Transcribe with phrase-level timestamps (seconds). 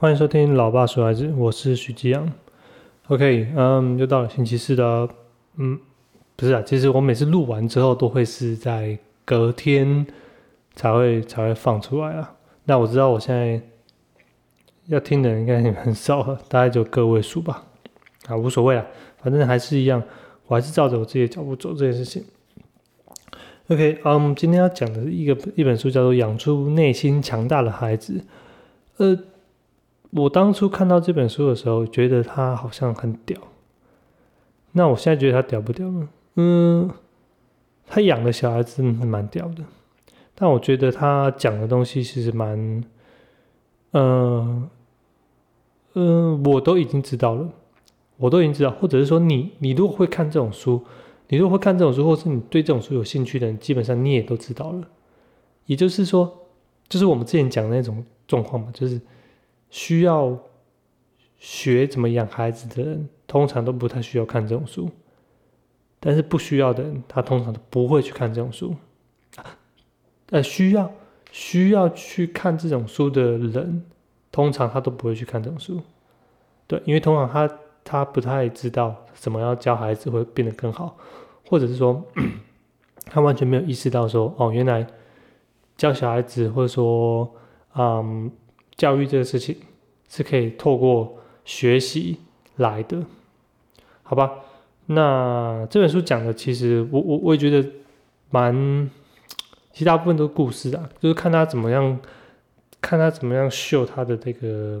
[0.00, 2.26] 欢迎收听《老爸说孩子》，我是许基阳。
[3.08, 5.06] OK，嗯，又到了星期四的，
[5.56, 5.78] 嗯，
[6.36, 10.06] 不是啊，其实我每次录完之后都会是在隔天
[10.74, 12.34] 才会才会放出来啊。
[12.64, 13.60] 那我知道我现在
[14.86, 17.62] 要听的人应该也很少了，大概就个位数吧。
[18.26, 18.86] 啊，无所谓啊，
[19.22, 20.02] 反正还是一样，
[20.46, 22.24] 我还是照着我自己的脚步走这件事情。
[23.68, 28.14] OK，嗯，今天要讲的一个一本书叫做《养出内心强大的孩子》，
[28.96, 29.24] 呃。
[30.10, 33.38] 我当初看到这本书的时候，觉得他好像很屌。
[34.72, 36.08] 那我现在觉得他屌不屌呢？
[36.34, 36.90] 嗯，
[37.86, 39.62] 他养的小孩子蛮屌的，
[40.34, 42.84] 但我觉得他讲的东西其实蛮……
[43.92, 44.68] 嗯
[45.94, 47.48] 嗯，我都已经知道了，
[48.16, 50.84] 我都已经知道，或者是说，你你如果会看这种书，
[51.28, 54.88] 你如果会看这种书，或是你对这种书有兴趣的人，基本上你也都知道了。
[55.66, 56.46] 也就是说，
[56.88, 59.00] 就是我们之前讲的那种状况嘛，就是。
[59.70, 60.38] 需要
[61.38, 64.90] 学怎么养孩子的人，通常都不太需要看这种书。
[65.98, 68.74] 但是不需要的人，他通常都不会去看这种书。
[70.30, 70.92] 呃，需要
[71.30, 73.84] 需要去看这种书的人，
[74.32, 75.80] 通常他都不会去看这种书。
[76.66, 80.96] 对，因为通常他他不太知道怎么样教孩子会变得更好，
[81.46, 82.02] 或者是说
[83.06, 84.86] 他完全没有意识到说，哦，原来
[85.76, 87.34] 教小孩子或者说，
[87.74, 88.30] 嗯。
[88.80, 89.54] 教育这个事情
[90.08, 92.18] 是可以透过学习
[92.56, 93.04] 来的，
[94.02, 94.30] 好吧？
[94.86, 97.68] 那这本书讲的，其实我我我也觉得
[98.30, 98.90] 蛮，
[99.70, 102.00] 其实大部分都是故事啊，就是看他怎么样，
[102.80, 104.80] 看他怎么样秀他的这个，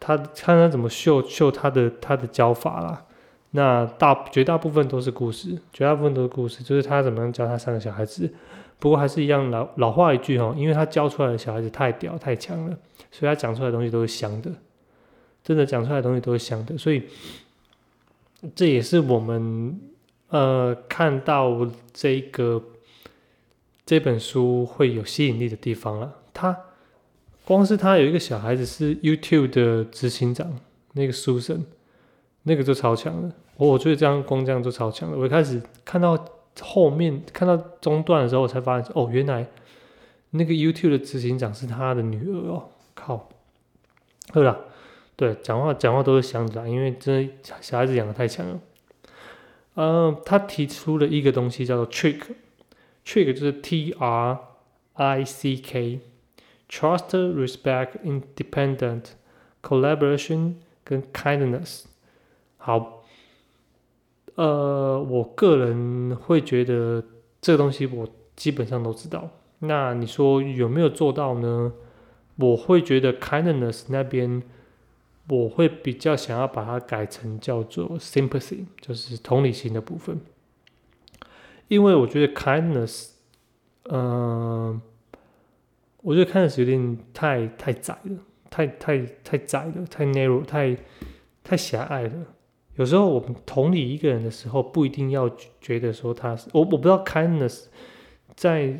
[0.00, 3.04] 他看他怎么秀秀他的他的教法啦。
[3.50, 8.32] 那大绝大部分都是故事，绝大部分都是故事，就是他怎么样教他三个小孩子。
[8.80, 12.78] 不过还是一样老老话一句哈，因为他教出来的小孩子太屌太强了，
[13.10, 14.52] 所以他讲出来的东西都是香的，
[15.42, 17.02] 真的讲出来的东西都是香的，所以
[18.54, 19.80] 这也是我们
[20.28, 22.62] 呃看到这个
[23.84, 26.14] 这本书会有吸引力的地方了。
[26.32, 26.56] 他
[27.44, 30.56] 光是他有一个小孩子是 YouTube 的执行长，
[30.92, 31.64] 那个书生，
[32.44, 33.32] 那个就超强了。
[33.56, 35.18] 我我觉得这样光这样就超强了。
[35.18, 36.16] 我一开始看到。
[36.60, 39.46] 后面看到中段的时候，我才发现哦，原来
[40.30, 43.28] 那个 YouTube 的执行长是他的女儿哦，靠，
[44.32, 44.58] 对了，
[45.16, 48.60] 对，讲话讲话都是香的，因为真的小孩子养的太强了。
[49.74, 54.38] 嗯，他提出了一个东西叫做 trick，trick 就是 T R
[54.94, 59.04] I C K，trust, respect, independent,
[59.62, 60.54] collaboration
[60.84, 61.84] 跟 kindness，
[62.56, 62.97] 好。
[64.38, 67.02] 呃，我个人会觉得
[67.40, 69.28] 这个东西我基本上都知道。
[69.58, 71.72] 那你说有没有做到呢？
[72.36, 74.40] 我会觉得 kindness 那边，
[75.28, 80.20] 我会比较想要把它改成叫做 sympathy，就是同理心的部分。
[81.66, 83.08] 因为我觉得 kindness，
[83.90, 84.80] 嗯，
[86.02, 88.18] 我觉得 kindness 有点太太窄了，
[88.48, 90.76] 太太太窄了，太 narrow，太
[91.42, 92.36] 太狭隘了。
[92.78, 95.28] 有时候我们同理一个人的时候，不一定要
[95.60, 97.64] 觉得说他是我，我不知道 kindness
[98.36, 98.78] 在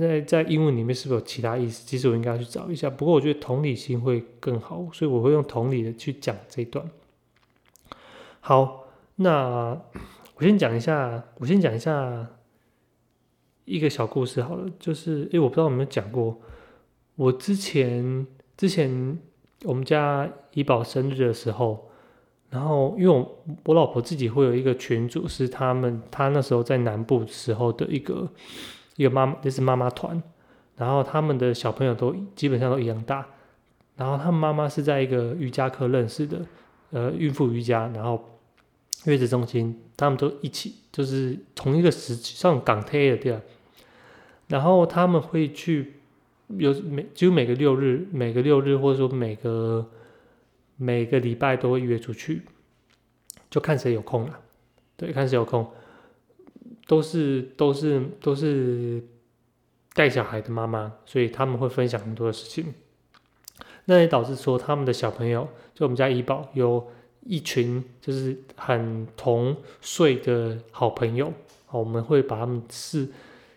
[0.00, 1.86] 在在英文里面是不是有其他意思？
[1.86, 2.88] 其实我应该去找一下。
[2.88, 6.90] 不过我觉得同理心会更好，所以我会用同理的去讲这一段。
[8.40, 9.78] 好，那
[10.36, 12.26] 我先讲一下，我先讲一下
[13.66, 16.40] 一个小故事好了，就是诶，我不知道有没有讲过，
[17.16, 18.26] 我之前
[18.56, 19.18] 之前
[19.64, 21.90] 我们家怡宝生日的时候。
[22.54, 28.28] 然后，因为我我老婆自己会有一个群主，是他们他那时候在南部时候的一个
[28.94, 30.22] 一个妈妈，那是妈妈团。
[30.76, 33.26] 然后他们的小朋友都基本上都一样大。
[33.96, 36.46] 然后他们妈妈是在一个瑜伽课认识的，
[36.92, 38.24] 呃，孕妇瑜伽，然后
[39.06, 43.36] 月子中心，他们都一起，就是同一个时上港贴的对
[44.46, 45.94] 然后他们会去
[46.46, 49.84] 有每就每个六日，每个六日或者说每个。
[50.84, 52.42] 每个礼拜都会约出去，
[53.48, 54.40] 就看谁有空了。
[54.98, 55.72] 对，看谁有空，
[56.86, 59.02] 都是都是都是
[59.94, 62.74] 带小孩的妈妈，所以他们会分享很多的事情。
[63.86, 66.86] 那也导致说，他们的小朋友，就我们家怡宝，有
[67.22, 71.32] 一群就是很同岁的好朋友。
[71.70, 73.08] 我们会把他们视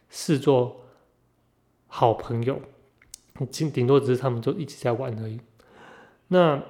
[0.10, 0.86] 视作
[1.88, 2.62] 好朋友，
[3.52, 5.42] 顶顶多只是他们就一直在玩而已。
[6.30, 6.64] 那。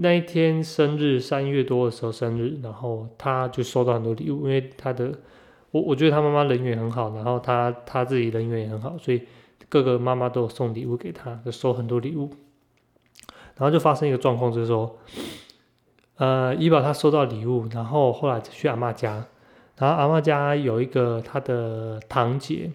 [0.00, 5.12] 那一天生日，三月多的时候生日，然后他就收到很多礼物，因为他的
[5.70, 9.22] 我我觉得他妈妈人缘很好，然后他他自己人缘也很好，所以
[9.68, 12.30] 各个妈妈都有送礼物给他，就收很多礼物。
[13.56, 14.98] 然后就发生一个状况，就是说，
[16.16, 19.24] 呃，怡宝他收到礼物，然后后来去阿妈家，
[19.78, 22.72] 然后阿妈家有一个他的堂姐，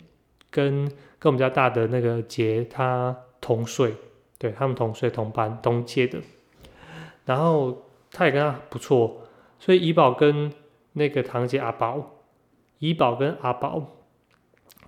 [0.49, 0.85] 跟
[1.19, 3.93] 跟我们家大的那个姐他同岁，
[4.37, 6.19] 对他们同岁同班同届的，
[7.29, 9.21] 然后他也跟他不错，
[9.59, 10.51] 所以怡宝跟
[10.93, 12.23] 那个堂姐阿宝，
[12.79, 13.85] 怡宝跟阿宝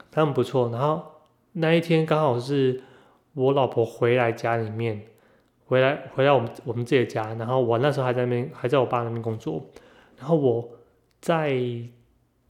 [0.10, 1.04] 他们不错，然后
[1.52, 2.82] 那一天刚好是
[3.36, 5.06] 我老婆回来家里面。
[5.68, 9.64] 回来，回来我们我们自己家，然后我那时候还在那边，还在我爸那边工作，
[10.18, 10.68] 然后我
[11.22, 11.56] 在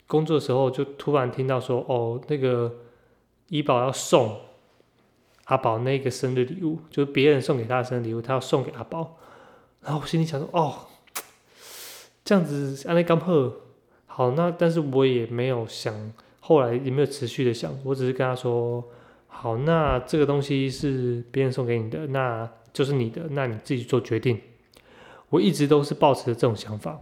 [0.08, 2.74] 工作的时候就突然听到说，哦，那个
[3.50, 4.40] 怡宝要送
[5.46, 9.18] 阿宝那个生日礼物，就是别人送给他的生日礼物，他要送给阿宝，
[9.82, 10.88] 然后我心里想说，哦，
[12.24, 13.52] 这样子安利刚好，
[14.06, 18.84] 好，那但是我也没有想，后来也没有持续的想，我只是跟他说，
[19.28, 22.50] 好，那这个东西是别人送给你的，那。
[22.74, 24.40] 就是你的，那你自己做决定。
[25.28, 27.02] 我一直都是抱持着这种想法，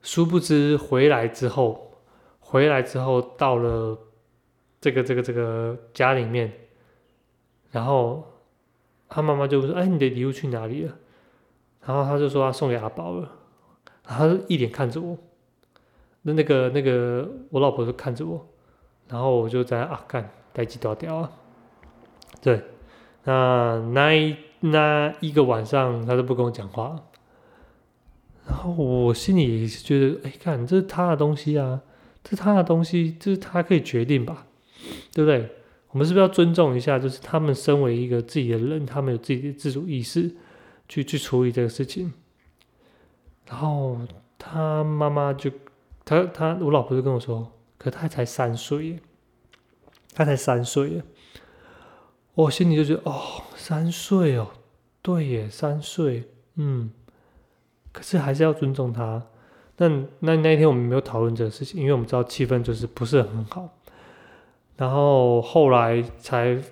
[0.00, 1.92] 殊不知回来之后，
[2.40, 3.98] 回来之后到了
[4.80, 6.50] 这个这个这个家里面，
[7.72, 8.26] 然后
[9.06, 10.96] 他妈妈就说：“哎，你的礼物去哪里了？”
[11.86, 13.30] 然后他就说他送给阿宝了，
[14.08, 15.16] 然后一脸看着我，
[16.22, 18.46] 那那个那个我老婆就看着我，
[19.08, 21.30] 然后我就在啊干，待机掉掉啊，
[22.42, 22.60] 对。
[23.28, 26.96] 那那一那一个晚上，他都不跟我讲话，
[28.46, 31.80] 然后我心里也是觉得，哎，看这是他的东西啊，
[32.22, 34.46] 这是他的东西，这是他可以决定吧，
[35.12, 35.50] 对不对？
[35.90, 37.00] 我们是不是要尊重一下？
[37.00, 40.32] 就是他们身为一个自己的人，他们有自己的自主意识，
[40.88, 42.12] 去去处理这个事情。
[43.46, 43.98] 然后
[44.38, 45.50] 他妈妈就，
[46.04, 49.00] 他他我老婆就跟我说，可他才三岁，
[50.14, 51.02] 他才三岁。
[52.34, 54.48] 我心里就觉得哦，三岁哦，
[55.00, 56.90] 对耶，三岁，嗯，
[57.92, 59.26] 可是还是要尊重他。
[59.78, 59.88] 那
[60.20, 63.78] 那那一天我们没有讨论这个事情，因为我们知道气氛就是不是很好。
[64.76, 66.62] 然后后来才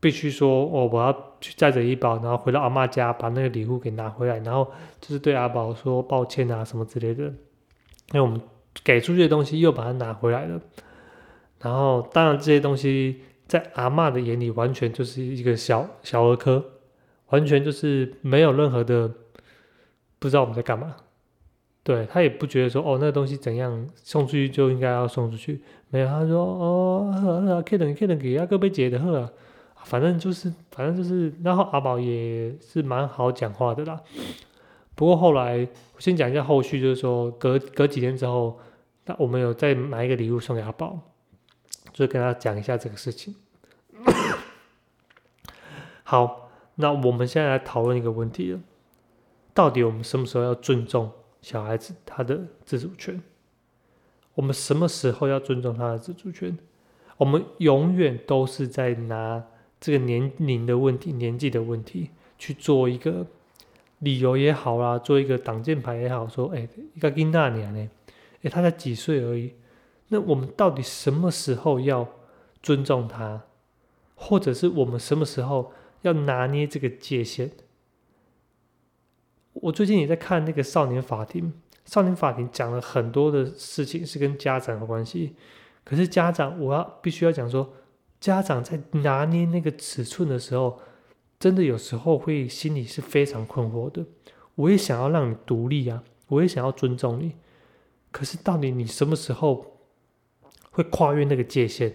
[0.00, 4.70] 必须说，哦，我要去载着医宝，然后回到阿妈家把那个礼物给拿回来，然后
[5.00, 7.24] 就是对阿宝说抱歉啊什么之类的。
[7.24, 8.40] 因为我们
[8.82, 10.60] 给出去的东西又把它拿回来了，
[11.60, 13.22] 然后当然这些东西。
[13.48, 16.62] 在阿妈的眼里，完全就是一个小小儿科，
[17.30, 19.10] 完全就是没有任何的
[20.18, 20.96] 不知道我们在干嘛。
[21.82, 26.06] 对他也不觉得说哦，那个东西怎样送出去就应该要送出去，没有。
[26.06, 29.32] 他说哦，可以等，可以等给阿哥被解的喝啊。
[29.88, 31.32] 反正就是，反正就是。
[31.42, 33.98] 然后阿宝也是蛮好讲话的啦。
[34.94, 38.60] 不过后来我先讲一下后续，就是说隔隔几天之后，
[39.06, 40.98] 那我们有再买一个礼物送给阿宝。
[41.90, 43.34] 就跟他讲一下这个事情。
[46.04, 48.60] 好，那我们现在来讨论一个问题了：
[49.54, 53.20] 到底我们什么时候要尊重小孩子他的自主权？
[54.34, 56.56] 我们什么时候要尊重他的自主权？
[57.16, 59.42] 我们永远都是在拿
[59.80, 63.26] 这个年龄的问题、年纪的问题去做一个
[64.00, 67.90] 理由也好啦，做一个挡箭牌也好，说：哎，一个金大年呢？
[68.42, 69.54] 哎，他才几岁而已。
[70.08, 72.08] 那我们到底什么时候要
[72.62, 73.42] 尊重他，
[74.14, 75.72] 或者是我们什么时候
[76.02, 77.50] 要拿捏这个界限？
[79.52, 81.52] 我最近也在看那个少年法庭，
[81.84, 85.34] 少年法庭讲了很多的事情是跟家长有关系，
[85.84, 87.72] 可是家长我要必须要讲说，
[88.20, 90.80] 家长在拿捏那个尺寸的时候，
[91.38, 94.04] 真的有时候会心里是非常困惑的。
[94.54, 97.34] 我也想要让你独立啊，我也想要尊重你，
[98.10, 99.74] 可是到底你什么时候？
[100.70, 101.92] 会跨越那个界限，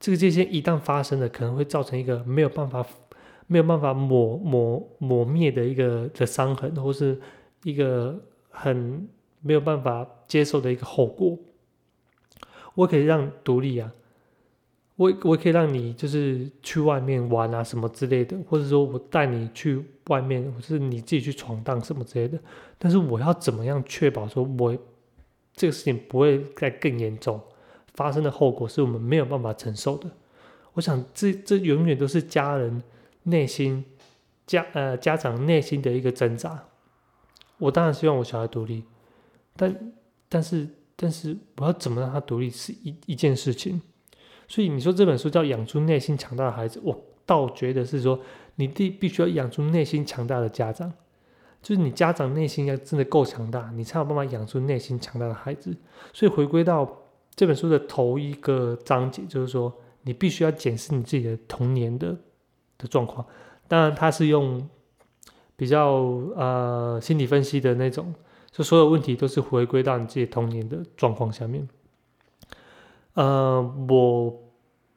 [0.00, 2.84] 这个界限一旦发生了，可能会造成一个没有办法、
[3.46, 7.20] 没有办法抹抹抹灭的一个的伤痕，或是
[7.62, 9.08] 一个很
[9.42, 11.38] 没有办法接受的一个后果。
[12.74, 13.92] 我可以让独立啊，
[15.00, 22.38] 我我可以让你就是去外面玩啊什么之类的，或者说我带你去外面，或是你自己去闯荡什么之类的。
[22.76, 24.76] 但是我要怎么样确保说我
[25.54, 27.40] 这个事情不会再更严重？
[27.94, 30.10] 发生的后果是我们没有办法承受的。
[30.74, 32.82] 我想，这这永远都是家人
[33.22, 33.82] 内心
[34.46, 36.62] 家呃家长内心的一个挣扎。
[37.56, 38.84] 我当然希望我小孩独立，
[39.56, 39.94] 但
[40.28, 43.80] 但是但是我要怎么让他独立是一一件事情。
[44.50, 48.20] 所以你说这本书叫养出内心强大的孩子，我倒觉得是说
[48.56, 50.92] 你必必须要养出内心强大的家长，
[51.62, 55.74] 就是你家长内心要真的够强大，你才有办法养出内心强大的孩子。
[56.12, 56.98] 所以回归到。
[57.36, 62.14] 这本书的头一个章节就是说，你必须要检视你自己的童年的
[62.76, 63.24] 的状况。
[63.66, 64.68] 当然，他是用
[65.56, 65.92] 比较
[66.36, 68.12] 呃心理分析的那种，
[68.50, 71.66] 就所有问题都是回归到你自己童年的状况下面。
[73.14, 74.42] 呃，我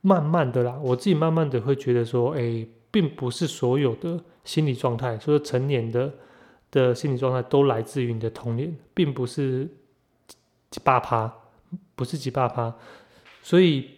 [0.01, 6.13] 慢慢的啦，我自己慢慢的会觉得说，哎，并不是所有的心理状态，说成年的
[6.71, 9.65] 的心理状态都来自于你的童年，并不是
[10.69, 11.33] 几八趴，
[11.95, 12.75] 不是几八趴，
[13.41, 13.89] 所以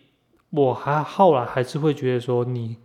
[0.49, 2.77] 我还后来还是会觉得说你。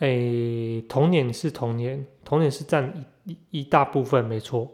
[0.00, 4.70] 诶，童年是童年，童年是占一一大部分，没错。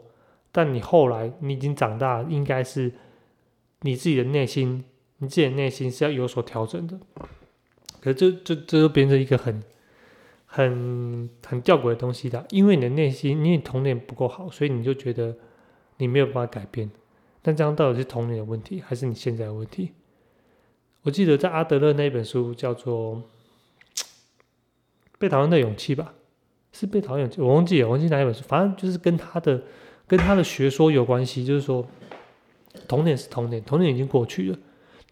[0.51, 2.91] 但你后来你已经长大，应该是
[3.83, 4.83] 你自己的内心，
[5.23, 6.99] 你自己的内心是要有所调整的。
[7.99, 9.63] 可是这这这就变成一个很
[10.45, 15.35] 很很吊诡的东西的，因为你的内心，因为童年不够好，所以你就觉得
[15.97, 16.91] 你没有办法改变。
[17.41, 19.93] 但这样到底是童年的问题，还是你现在的问题？
[21.01, 23.23] 我记得在阿德勒那本书叫做。
[25.19, 26.15] 被讨厌的勇气吧，
[26.73, 29.63] 是被讨厌勇气，我忘记，我忘记哪一本书，反正就是跟他的
[30.05, 31.45] 跟他的学说有关系。
[31.45, 31.87] 就是说，
[32.89, 34.59] 童年是童年，童年已经过去了，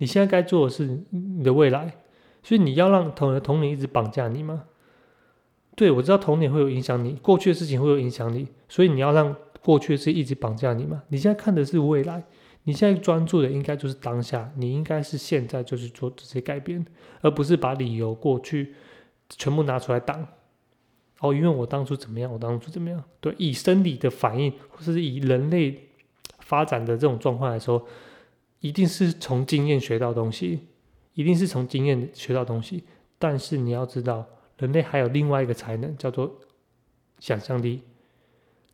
[0.01, 1.95] 你现在该做的是你的未来。
[2.43, 4.63] 所以你要让童童年一直绑架你吗？
[5.75, 11.03] 对，我知道童年会有影响你，过去的事情会有影响你，所以你要让过去的事一直绑架你吗？
[11.09, 12.23] 你现在看的是未来，
[12.63, 16.83] 你现在专注的应该就是当下，你应该是现在就是做这些改变，
[17.21, 18.73] 而不是把理由过去。
[19.37, 20.27] 全部拿出来挡
[21.19, 23.01] 哦，因为我当初怎么样，我当初怎么样？
[23.19, 25.89] 对，以生理的反应，或是以人类
[26.39, 27.85] 发展的这种状况来说，
[28.61, 30.67] 一定是从经验学到东西，
[31.13, 32.85] 一定是从经验学到东西。
[33.19, 34.25] 但是你要知道，
[34.57, 36.33] 人类还有另外一个才能，叫做
[37.19, 37.81] 想象力，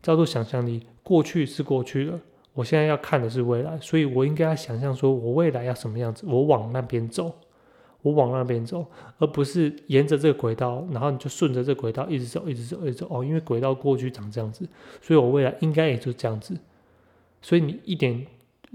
[0.02, 0.86] 叫做想象力。
[1.02, 2.20] 过去是过去了，
[2.54, 7.34] 我现在要看的是未来，所以我应该要想象说，我未来要什么样子，我往那边走。
[8.04, 8.86] 我往那边走，
[9.18, 13.08] 而不是沿着这个轨道，然后你就顺着这轨道一直走，一直走，一直走。
[13.10, 14.66] 哦，因为轨道过去长这样子，
[15.02, 16.56] 所以我未来应该也就这样子。
[17.42, 18.26] 所以你一点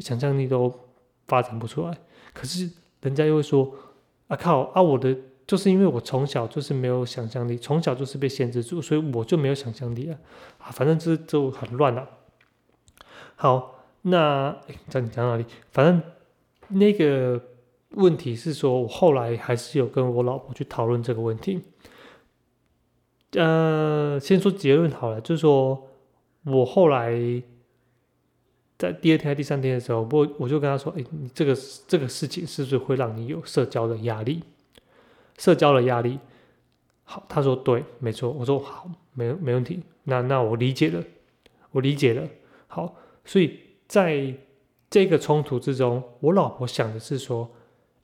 [0.00, 0.74] 想象力都
[1.32, 1.96] 发展不出来。
[2.34, 2.68] 可是
[3.00, 3.72] 人家又会说
[4.28, 10.18] ：“啊靠啊，我的就是因为我从小就是没有想象力，从小就是被限制住，所以我就没有想象力啊。”
[10.60, 12.06] 啊，反正这就很乱了。
[13.36, 14.54] 好，那
[14.90, 15.46] 讲讲哪里？
[15.70, 16.02] 反正
[16.68, 17.40] 那个。
[17.94, 21.60] 问题是说，我后来还是有跟我老婆去讨论这个问题。
[23.32, 25.90] 呃，先说结论好了，就是说
[26.44, 27.12] 我后来
[28.82, 34.42] 在第二天、第三天的时候，我我就跟他说：“哎，你这个这个事情是不是会让你有社交的压力？
[35.38, 36.18] 社交的压力。”
[37.06, 39.80] 好，他说：“对，没错。”我说：“好，没没问题。
[40.02, 41.00] 那那我理解了，
[41.70, 42.28] 我理解了。
[42.66, 44.34] 好，所以在
[44.90, 47.48] 这个冲突之中，我老婆想的是说。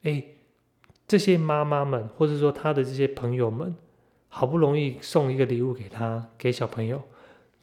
[0.04, 0.23] 哎，
[1.08, 3.75] 这些妈妈们，或者说他的这些朋友们，
[4.28, 7.02] 好不容易送一个礼物给他，给小朋友，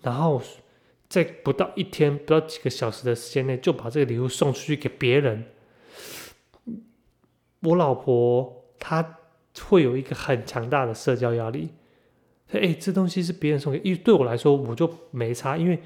[0.02, 0.42] 然后
[1.08, 5.46] 在不到一天、不到几个小时的时间内，就把这个礼物送出去给别人。
[7.62, 9.18] 我老婆她
[9.68, 11.70] 会有一个很强大的社交压力。
[12.52, 15.80] 哎，这东西是别人送给，因为对我来说我就没差，因为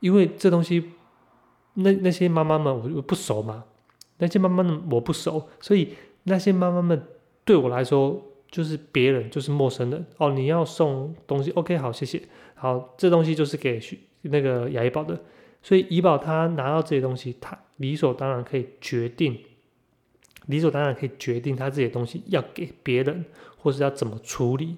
[0.00, 0.92] 因为这东西，
[1.74, 3.64] 那那些妈妈们我不熟嘛。
[4.18, 7.02] 那些妈妈们我不熟，所以那些妈妈们
[7.44, 10.06] 对我来说就是别人，就是陌生人。
[10.18, 12.22] 哦，你要送东西，OK，好，谢谢。
[12.62, 13.80] 好，这东西就是给
[14.20, 15.20] 那个雅怡宝的，
[15.64, 19.36] 所以怡宝他拿到这些东西，他理所当然可以决定，
[20.46, 23.24] 理所当然可以决定他这些东西要给别人，
[23.58, 24.76] 或是要怎么处理。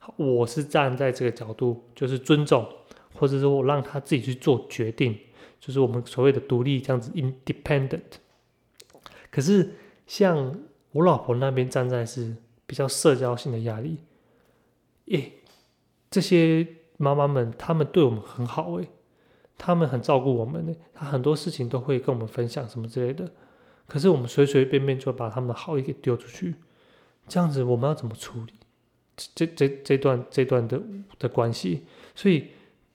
[0.00, 2.66] 好我是站在这个角度，就是尊重，
[3.14, 5.16] 或者说我让他自己去做决定，
[5.60, 8.00] 就是我们所谓的独立这样子，independent。
[9.30, 9.74] 可是，
[10.08, 10.60] 像
[10.90, 12.34] 我老婆那边站在是
[12.66, 13.98] 比较社交性的压力，
[15.04, 15.30] 耶，
[16.12, 16.64] 这些
[16.98, 18.88] 妈妈们，她们对我们很好诶，
[19.58, 23.32] 她们很照顾我们呢，她很多事情都会跟我们分享什么之类的。
[23.88, 26.54] 可是我们随随便便就把他们的好意给丢出去，
[27.26, 28.52] 这样子我们要怎么处理
[29.34, 30.80] 这这这段这段的
[31.18, 31.84] 的关系？
[32.14, 32.48] 所以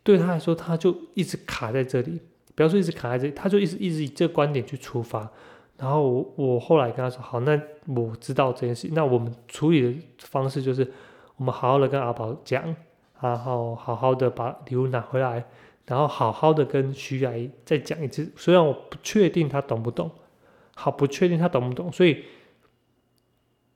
[0.03, 2.21] 对他来说，他就一直卡在这里，
[2.55, 5.29] 不要说一直卡在这里，他就一直一直以这个观点去出发。
[5.77, 10.91] 然后我我后来跟他说好，那我知道这件事，那我们处理的方式就是，
[11.35, 12.75] 我们好好的跟阿宝讲，
[13.21, 15.45] 然后好好的把礼物拿回来，
[15.85, 18.31] 然后好好的跟徐阿姨再讲一次。
[18.35, 20.11] 虽然我不确定他懂不懂，
[20.75, 22.23] 好不确定他懂不懂，所以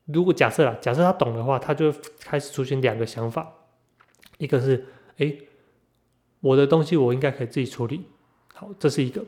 [0.06, 3.52] 如果假设啦，假设他懂的话，他就开始出现两个想法，
[4.38, 5.36] 一个是哎，
[6.42, 8.06] 我的东西我应该可以自己处理，
[8.54, 9.22] 好，这是一个；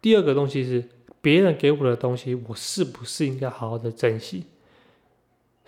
[0.00, 0.88] 第二个东西是。
[1.22, 4.46] 别人给我的东西，我是不是应该好好的珍惜？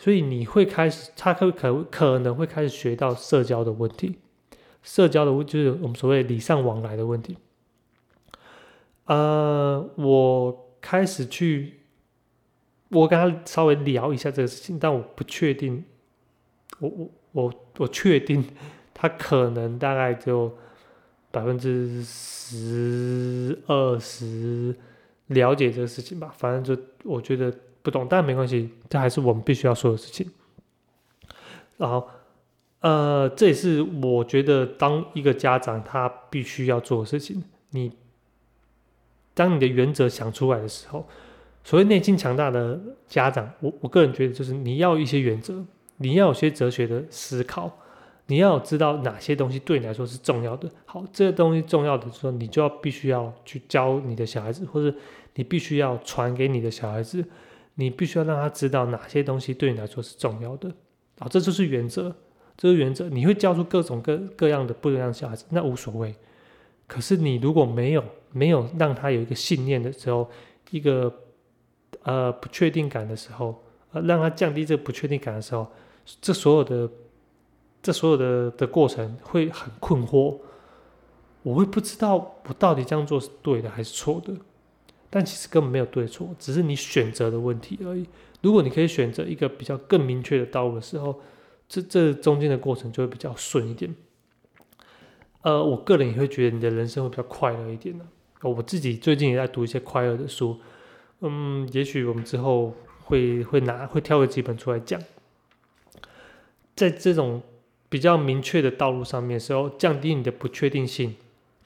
[0.02, 4.18] 所以你会开始，他可可可能会开始学到社交的问题，
[4.82, 7.38] 社交的问就是我们所谓礼尚往来的问题。
[9.04, 11.82] 呃，我开始去，
[12.88, 15.84] 我跟他稍微聊一下这个事情，但我不确定，
[16.80, 18.44] 我我我我确定
[18.92, 20.52] 他可能大概就
[21.30, 24.74] 百分之十二十
[25.28, 30.30] 了解这个事情吧，反正就我觉得不懂，但没关系，这还是我们必须要说的事情。
[31.76, 32.08] 然后，
[32.80, 37.92] 呃，这也是我觉得当一个家长他必须要做的事情，你。
[39.34, 41.08] 当你的原则想出来的时候，
[41.64, 45.64] 所谓内心强大的家长，我我个人觉得就是你要一些原则，
[45.96, 47.78] 你要有些哲学的思考，
[48.26, 50.68] 你要知道哪些东西对你来说是重要的。
[50.84, 54.94] 好，这个东西重要的时候，你就要必须要去教你的小孩子，或者
[55.36, 57.24] 你必须要传给你的小孩子，
[57.74, 60.72] 你必须要让他知道哪些东西对你来说是重要的。
[61.18, 62.14] 好，这就是原则，
[62.56, 63.08] 这是原则。
[63.08, 66.14] 你会教出各种各各样的不一样的小孩子，那无所谓。
[66.86, 70.28] 可是你如果没有，没有让他有一个信念的时候，
[70.70, 71.12] 一个
[72.02, 73.62] 呃不确定感的时候，
[73.92, 75.66] 呃让他降低这个不确定感的时候，
[76.20, 76.90] 这所有的
[77.82, 80.38] 这所有的的过程会很困惑，
[81.42, 84.34] 我会不知道我到底这样做是对的还是错的，
[85.14, 88.06] 但其实根本没有对错，只是你选择的问题而已。
[88.40, 91.20] 如果你可以选择一个比较更明确的道路的时候，
[91.68, 93.94] 这这中间的过程就会比较顺一点。
[95.42, 98.08] 呃，我个人也会觉得你的人生会比较快乐一点呢。
[98.40, 100.58] 我自己最近也在读一些快乐的书，
[101.20, 104.98] 嗯，也许我们之后会会拿会挑个几本出来讲，
[106.74, 107.42] 在这种
[107.90, 111.16] 比较明确的道路上面时候，降低你的不确定性，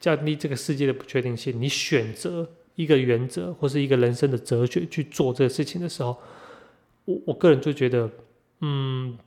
[0.01, 6.17] 降低这个世界的不确定性，你选择一个原则或是一个人生的哲学去做这个事情的时候，
[7.05, 8.09] 我我个人就觉得，
[8.61, 9.19] 嗯，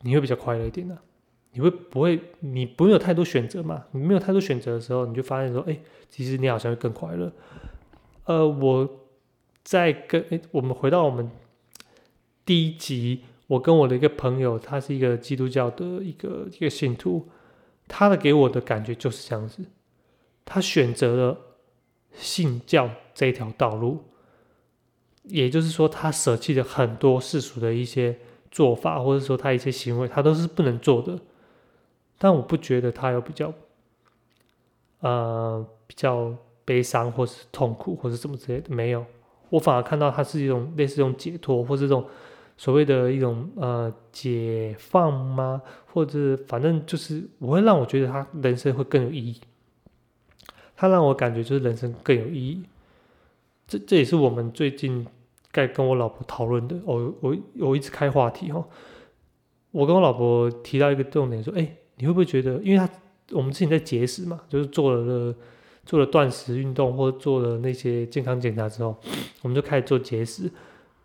[0.00, 0.98] 你会比较快乐一点的。
[1.52, 2.20] 你会不会？
[2.38, 3.84] 你不会有太多选择嘛？
[3.90, 5.76] 你没有太多选择的时候，你就发现说，哎，
[6.08, 7.32] 其实你好像会更快乐。
[8.26, 8.88] 呃，我
[9.64, 11.28] 在跟哎，我们回到我们
[12.44, 17.28] 第一集，我跟我的一个朋友，他是一个基督教的一个一个信徒，
[17.88, 19.64] 他的给我的感觉就是这样子，
[20.44, 21.38] 他选择了
[22.12, 24.04] 信教这一条道路，
[25.24, 28.18] 也就是说，他舍弃了很多世俗的一些
[28.50, 31.18] 做法，或者说他一些行为，他都是不能做的。
[32.18, 33.52] 但我不觉得他有比较，
[35.00, 39.04] 呃，比较悲伤，或是痛苦，或是什么之类的，没有。
[39.48, 42.06] 我反而看到他是一种类似这种解脱，或是这种
[42.56, 45.62] 所谓的一种呃解放吗？
[45.86, 49.40] 或者反正就是我会让我觉得他人生会更有意义。
[50.80, 52.62] 他让我感觉就是人生更有意义。
[53.68, 55.06] 这这也是我们最近
[55.52, 56.80] 在跟我老婆讨论的。
[56.86, 58.66] 我我我一直开话题哈。
[59.72, 61.76] 我跟我老婆提到一个重点，说，哎。
[62.02, 62.88] 你会不会觉得，因为他
[63.32, 65.34] 我们之前在节食嘛，就是做了
[65.84, 68.96] 做了断食运动，或者做了那些健康检查之后，
[69.42, 70.50] 我们就开始做节食，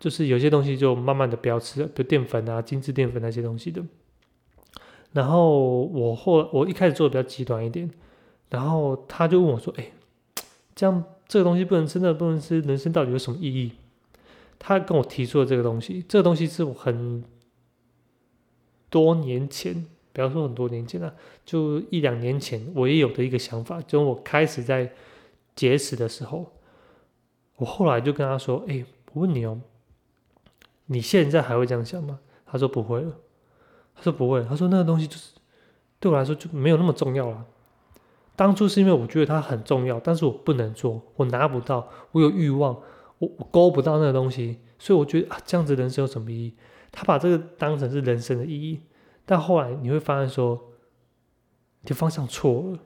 [0.00, 3.82] 就是有些东西就慢慢的不要吃了，比如淀粉啊、精致淀粉那些东西的。
[5.12, 7.90] 然后我后我一开始做的比较极端一点，
[8.50, 9.90] 然后他就问我说：“哎，
[10.74, 13.72] 这样这个东西不能吃，那不能吃，人生到底有什么意义？”
[14.58, 17.24] 他跟我提出了这个东西，这个东西是我很
[18.88, 19.86] 多年前。
[20.12, 24.90] 不要说很多年前了，就一两年前，我也有的一个想法，就我开始在
[25.54, 26.54] 节食的时候，
[27.56, 28.82] 我后来就跟他说：“哎，
[29.12, 29.60] 我问你哦，
[30.86, 32.18] 你现在还会这样想吗？”
[32.50, 33.14] 他说：“不会了。”
[33.94, 35.32] 他说：“不会。”他说：“那个东西就是
[36.00, 37.44] 对我来说就没有那么重要了。
[38.36, 42.76] 当初是因为我觉得它很重要，但是我不能做，我拿不到，我有欲望，
[43.18, 46.54] 我我勾不到那个东西，所以我觉得啊，这样子人生有什么意义？
[46.92, 48.80] 他把这个当成是人生的意义。”
[49.28, 50.60] 但后来你会发现说，
[51.80, 52.78] 你的方向错了。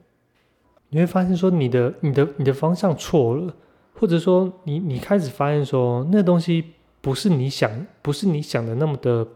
[0.89, 3.55] 你会发现说，你的、你的、你的方向错了，
[3.95, 6.65] 或者说，你你开始发现说，那东西
[7.01, 7.71] 不是你想，
[8.03, 9.27] 不是你想的那么的，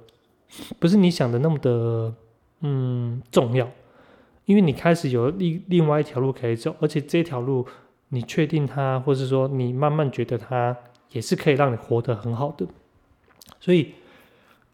[0.78, 2.14] 不是你想的那么的，
[2.60, 3.70] 嗯，重要。
[4.44, 7.66] 因为你开始有另另外一条路可以走，而且这条路
[8.08, 10.76] 你确定它，或者说你慢慢觉得它
[11.10, 12.66] 也是可以让你活得很好的，
[13.60, 13.94] 所以。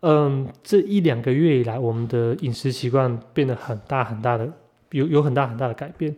[0.02, 4.50] 嗯，这一两个月以来，我们的饮食习惯变得很大很大的，
[4.92, 6.16] 有有很大很大的改变。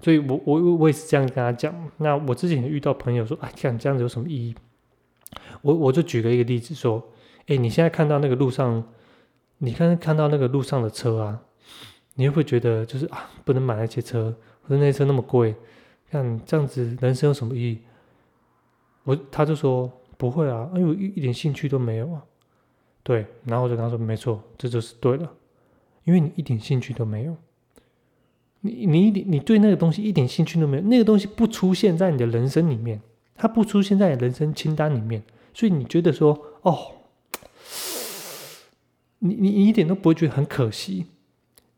[0.00, 1.72] 所以，我我我也是这样跟他讲。
[1.98, 4.56] 那我之前遇到朋友说，哎，这样这样子有什么意义？
[5.60, 7.00] 我我就举了一个例子说，
[7.46, 8.82] 哎，你现在看到那个路上，
[9.58, 11.42] 你看看到那个路上的车啊，
[12.14, 15.54] 你会不会觉得就是啊，不能买那些车，或者那些车那么贵？
[16.10, 17.78] 像这样子，人生有什么意义？
[19.04, 22.22] 我他就说不会啊，因为一一点兴趣都没有啊。
[23.02, 25.28] 对，然后我就跟他说，没错，这就是对的，
[26.04, 27.34] 因为你一点兴趣都没有，
[28.60, 33.00] 你你一点你对那个东西一点兴趣都没有，那个东西不出现在你的人生里面，
[33.34, 35.22] 它不出现在你人生清单里面，
[35.52, 36.92] 所以你觉得说，哦，
[39.18, 41.06] 你你你一点都不会觉得很可惜，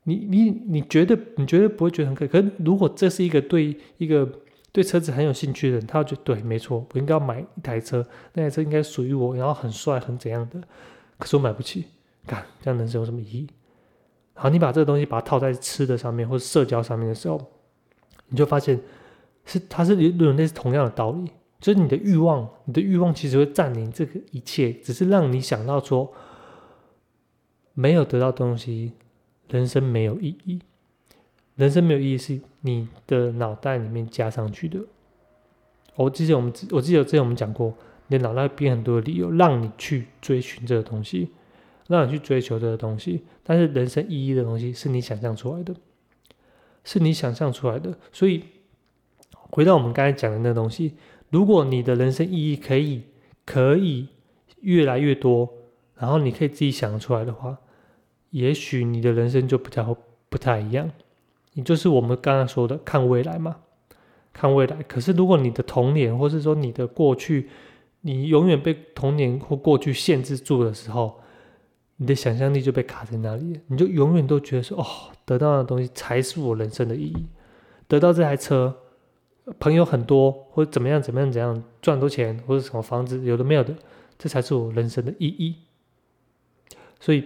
[0.04, 4.26] 你你你觉得你觉得不会觉得很可，可如果这是一个对一个。
[4.74, 10.60] 对车子很有兴趣的人，他觉得对，没错，我应该要买一台车，那台车应该属于我，然后很帅，很怎样的，
[11.16, 11.84] 可是我买不起，
[12.26, 13.46] 看这样人生有什么意义？
[14.32, 17.40] 好，你把这个东西把它套在吃的上面或者社交上面的时候，
[18.26, 18.80] 你就发现
[19.44, 26.12] 是它是有类似同样的道理，就是你的欲望，你的欲望其实会占领这个一切，只是让你想到说
[27.74, 28.90] 没有得到东西，
[29.48, 30.60] 人生没有意义。
[31.56, 34.80] 人生没有意义，是你的脑袋里面加上去的。
[35.94, 37.72] 我之前我们我记得之前我们讲过，
[38.08, 41.30] 你的脑袋编很多的理由，让你去追寻这个东西，
[41.86, 43.22] 让你去追求这个东西。
[43.44, 45.72] 但是人生意义的东西是你想象出来的，
[46.82, 47.96] 是你想象出来的。
[48.10, 48.42] 所以
[49.50, 50.94] 回到我们刚才讲的那东西，
[51.30, 53.02] 如果你的人生意义可以
[53.44, 54.08] 可以
[54.62, 55.48] 越来越多，
[55.94, 57.56] 然后你可以自己想出来的话，
[58.34, 59.96] 也许你的人生就比较
[60.28, 60.90] 不太一样。
[61.52, 63.58] 你就是我们刚刚说的看未来嘛，
[64.32, 64.82] 看未来。
[64.82, 67.48] 可是如果你的童年，或是说你的过去，
[68.00, 71.20] 你永远被童年或过去限制住的时候，
[71.98, 74.84] 你的想象力就被卡在那里，你就永远都觉得说，哦，
[75.24, 77.26] 得到的东西才是我人生的意义。
[77.86, 78.74] 得到这台车，
[79.60, 83.76] 朋友很多，或者怎么样怎么样怎样，赚多钱，或者什么房子，有的没有的，
[84.18, 85.54] 这才是我人生的意义。
[86.98, 87.22] 所以。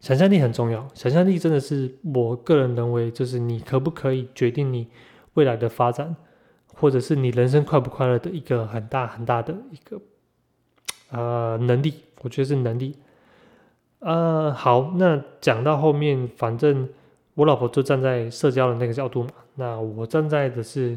[0.00, 4.86] 想象力很重要，想象力真的是我个人认为，就是你可不可以决定你
[5.34, 6.14] 未来的发展，
[6.72, 10.00] 或者是你人生快不快乐的一个很大很大的一个
[11.10, 12.94] 呃能力，我觉得是能力。
[13.98, 16.88] 呃，好，那讲到后面，反正
[17.34, 20.96] 我老婆就站在社交的那个角度嘛，那我站在的是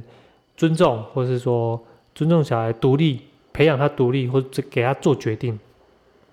[0.55, 1.83] 尊重，或是说
[2.13, 5.59] 尊重小孩独立，培养他独立，或者给他做决定。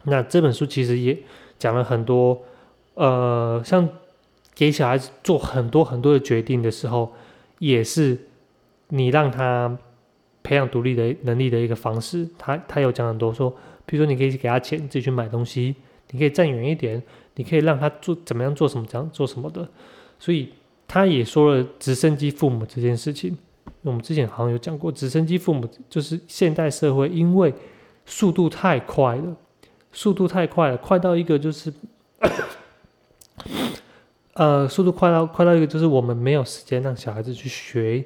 [0.03, 1.19] 那这本书其实也
[1.59, 2.39] 讲了很多。
[2.99, 3.89] 呃，像
[4.57, 7.13] 给小孩子做很多很多的决定的时候，
[7.61, 8.19] 也是
[8.89, 9.79] 你让他
[10.43, 12.29] 培养独立的能力的一个方式。
[12.37, 13.55] 他他有讲很多，说，
[13.87, 15.77] 比如说你可以给他钱自己去买东西，
[16.11, 17.01] 你可以站远一点，
[17.37, 19.69] 你可以让他做怎么样做什么怎样做什么的。
[20.19, 20.49] 所以
[20.89, 23.39] 他也说了直升机父母这件事情。
[23.83, 27.55] 我们之前好像有讲过，直升机父母就是现代社会因为
[28.05, 29.37] 速度太快了，
[29.93, 31.73] 速度太快了，快到一个就是。
[34.35, 38.05] 呃，速度快到快到一个，就是我们没有时间让小孩子去学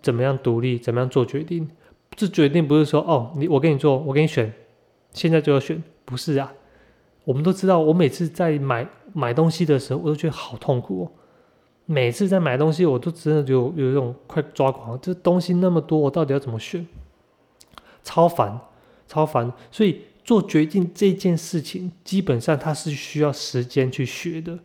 [0.00, 1.68] 怎么样独立，怎么样做决定。
[2.14, 4.52] 这决定不是说哦，你我给你做，我给你选，
[5.12, 6.52] 现在就要选，不是啊。
[7.24, 11.10] 我们都知道，我每次在买买东西的时候，我都觉得好痛苦哦。
[11.84, 16.86] 每次在买东西，我都真的就有一种快抓狂，这东西那么多，我到底要怎么选？
[18.04, 18.60] 超烦，
[19.08, 19.52] 超烦。
[19.70, 24.58] 所以做决定这件事情，基本上它是需要时间去学的。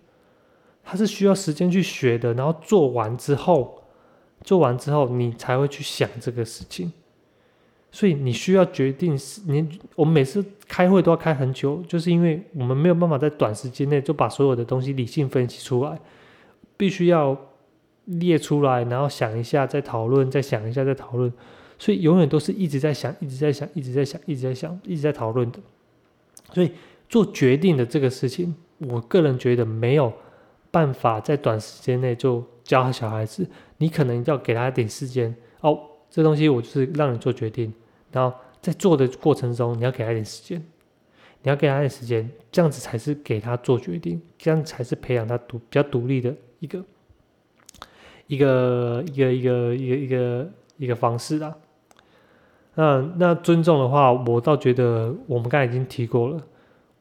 [0.84, 3.84] 它是需要时间去学的，然后做完之后，
[4.44, 6.92] 做完之后你才会去想这个事情。
[7.92, 16.00] 所以你需要决定，你我们每次开会都要开很久，就是因为我们没有办法在短时间内就把所有的东西理性分析出来，
[16.76, 17.38] 必须要
[18.06, 21.32] 列出来，然后想一下再讨论，再想一下再讨论。
[21.82, 25.60] 所以永远都是一直在想，一直在想，一直在想，一直在想，一直在讨论的。
[26.54, 26.72] 所以
[27.10, 30.14] 做决定的这个事情，我个人觉得没有。
[30.74, 33.46] 办法在短时间内就教小孩子，
[33.80, 35.78] 你可能要给他一点时间哦。
[36.10, 37.74] 这东西我就是让你做决定，
[38.10, 40.64] 然后在做的过程中，你要给他一点时间，
[41.44, 46.86] 你要给他一点时间，这样子才是给他做决定，这样才是培养他独比较独立的一个
[48.28, 51.54] 一个一个一个一个一个一个方式啊。
[52.76, 56.42] 那那尊重的话，我倒觉得我们刚才已经提过了，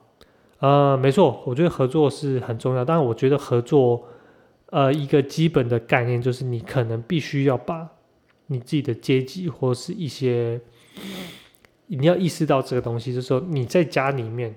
[0.60, 4.06] 呃，没错，我觉得合作是很重要，但是我觉得合作，
[4.66, 7.88] 呃，一个基本的概念就是你可能必须要把
[8.46, 10.60] 你自己的阶级或是一些，
[11.86, 14.54] 你要意识到这个东西，就是说你在家里面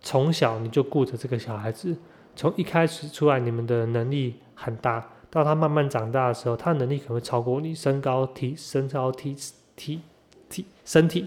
[0.00, 1.96] 从小你就顾着这个小孩子。
[2.36, 9.34] 从一开始出来，你们的能力很大，到他慢慢长大的时候，他能力可能会超过你，身高体、身高体、
[9.74, 10.02] 体、
[10.50, 11.26] 体、身体，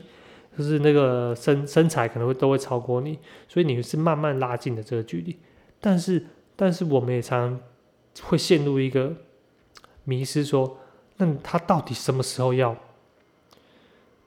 [0.55, 3.17] 就是那个身身材可能会都会超过你，
[3.47, 5.35] 所以你是慢慢拉近的这个距离。
[5.81, 6.23] 但是，
[6.55, 7.59] 但是我们也常
[8.21, 9.15] 会陷入一个
[10.03, 10.77] 迷失，说，
[11.17, 12.77] 那他到底什么时候要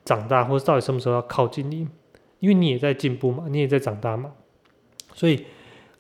[0.05, 1.87] 长大，或者到底什么时候要靠近你？
[2.41, 4.33] 因为你也在进步嘛，你也在长大嘛，
[5.15, 5.47] 所以。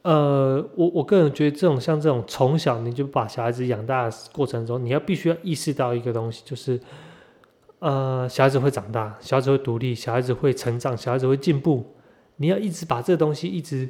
[0.02, 6.80] 呃，我我个人觉得这种像这种从小你就把小孩子养大的过程中，你要必须要意识到一个东西，就是，
[7.78, 11.94] 呃，小孩子会长大，小孩子会独立，小孩子会成长，小孩子会进步。
[12.36, 13.88] 你要一直把这个东西一直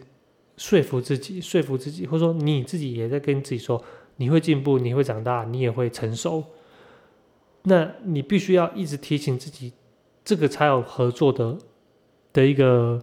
[0.59, 3.83] 说服自己，说服自己，或者说你自己也在跟自己说，
[4.16, 6.44] 你会进步，你会长大，你也会成熟。
[7.62, 9.72] 那你必须要一直提醒自己，
[10.22, 11.57] 这个才有合作的
[12.35, 13.03] 的一个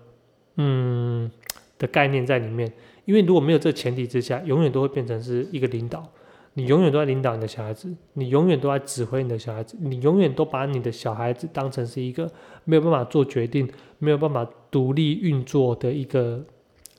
[0.58, 1.32] 嗯
[1.80, 2.72] 的概念在里面。
[3.10, 6.08] 因为如果没有这前提之下，永远都会变成是一个领导，
[6.54, 12.32] 你永远都在领导你的小孩子，你永远都在指挥你的小孩子，你永远都把你的小孩子当成是一个
[12.66, 13.68] 没有办法做决定、
[13.98, 16.46] 没有办法独立运作的一个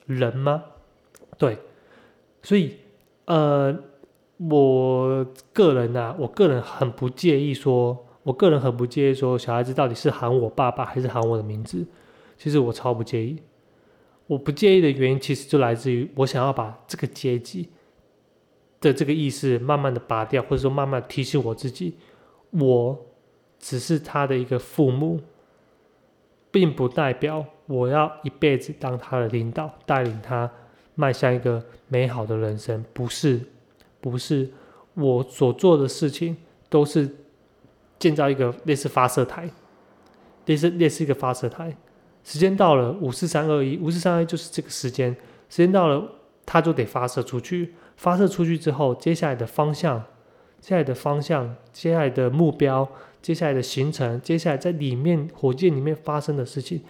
[0.05, 0.65] 人吗？
[1.37, 1.57] 对，
[2.43, 2.75] 所以
[3.23, 3.73] 呃，
[4.35, 11.87] 我个人呢，我个人很不介意说，我个人很不介意说，小孩子到底是喊我爸爸还是喊我的名字，
[12.37, 13.37] 其实我超不介意。
[14.31, 17.67] 我不介意的原因，其实就来自于我想要把这个阶级
[18.79, 21.97] 的这个意识慢慢的拔掉，或者说慢慢提醒我自己，
[22.51, 22.97] 我
[23.59, 25.19] 只是他的一个父母，
[26.49, 30.49] 并不代表我要一辈子当他的领导，带领他
[30.95, 32.85] 迈向一个美好的人生。
[32.93, 33.41] 不是，
[33.99, 34.49] 不是，
[34.93, 36.37] 我所做的事情
[36.69, 37.17] 都是
[37.99, 39.49] 建造一个类似发射台，
[40.45, 41.75] 类似类似一个发射台。
[42.23, 45.15] 时间到了，五四三二一，五四三二一就是这个时间。
[45.49, 46.07] 时间到了，
[46.45, 47.73] 它就得发射出去。
[47.97, 49.99] 发射出去之后，接下来的方向、
[50.59, 52.87] 接下来的方向、接下来的目标、
[53.21, 56.81] 接下来的行程、接下来在里面火箭里面发生的事情，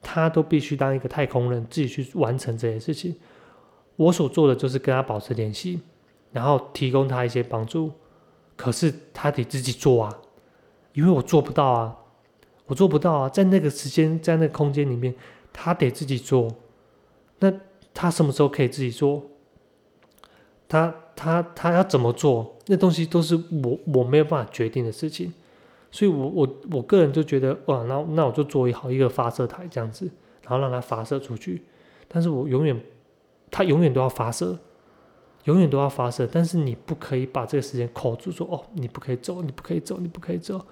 [0.00, 3.16] 他都必须当一个太空人自己去完成这些事情。
[3.96, 5.80] 我所做的就是跟他保持联系，
[6.30, 7.90] 然后提供他一些帮助。
[8.54, 10.18] 可是他得自己做啊，
[10.92, 11.96] 因为我做不到啊。
[12.66, 15.14] 我做不到啊，在那个时间，在那个空间里面，
[15.52, 16.48] 他得自己做。
[17.40, 17.52] 那
[17.92, 19.22] 他什么时候可以自己做？
[20.66, 22.56] 他他他要怎么做？
[22.66, 25.32] 那东西都是我我没有办法决定的事情。
[25.90, 30.10] 所以，我我我个人就觉得，哇，那那我就做好一个发射台这样子，
[30.42, 31.62] 然后让它发射出去。
[32.08, 32.80] 但是我永远，
[33.48, 34.58] 它永远都要发射，
[35.44, 36.26] 永远都要发射。
[36.26, 40.66] 但是你不可以把这个时间扣住，说哦，你不可以走，你不可以走，你不可以走。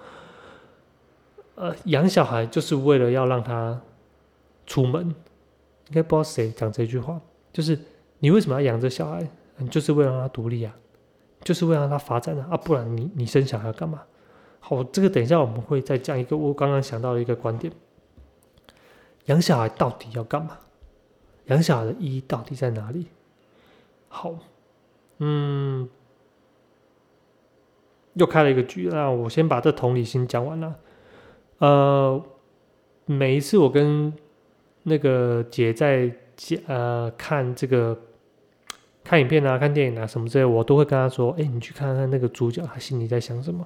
[1.55, 3.79] 呃，养小孩就是为了要让他
[4.65, 7.77] 出门，应该不知道谁讲这句话，就是
[8.19, 9.27] 你为什么要养这小孩？
[9.57, 10.75] 你就是为了让他独立啊，
[11.41, 14.01] 就是为了让他发展啊，啊，不然你你生小孩干嘛？
[14.59, 17.71] 好，这个等一下我们会再讲一个我刚刚想到的一个观点，
[19.25, 20.57] 养小孩到底要干嘛？
[21.45, 23.07] 养小孩的意义到底在哪里？
[24.07, 24.33] 好，
[25.19, 25.87] 嗯，
[28.13, 30.75] 又开了一个局，那我先把这同理心讲完了。
[31.63, 32.21] 呃，
[33.05, 34.11] 每一次我跟
[34.83, 36.13] 那个姐在
[36.67, 37.97] 呃看这个
[39.01, 43.65] 看影片啊、看电影啊什么之类，我都会跟她说：“哎，你去看看那个主角，他心里在想什么？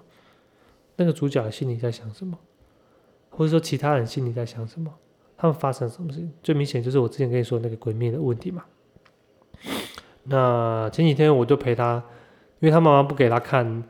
[0.97, 2.37] 那个主角心里在想什么？
[3.31, 4.93] 或者说其他人心里在想什么？
[5.35, 6.31] 他们发生什么事情？
[6.43, 8.63] 最明显就是我之前跟你说那个鬼灭的问题嘛。
[10.25, 11.95] 那前几天我就陪他，
[12.59, 13.83] 因为他妈妈不给他看。”